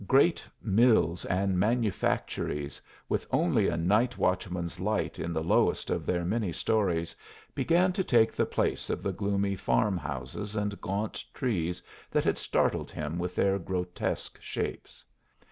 [0.07, 6.25] Great mills and manufactories, with only a night watchman's light in the lowest of their
[6.25, 7.15] many stories,
[7.53, 12.39] began to take the place of the gloomy farm houses and gaunt trees that had
[12.39, 15.05] startled him with their grotesque shapes.